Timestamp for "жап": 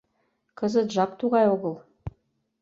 0.95-1.11